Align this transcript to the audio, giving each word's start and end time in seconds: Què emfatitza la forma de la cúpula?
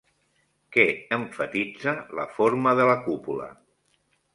Què 0.77 0.85
emfatitza 1.19 1.95
la 2.23 2.29
forma 2.41 2.77
de 2.83 2.93
la 2.95 3.01
cúpula? 3.09 3.57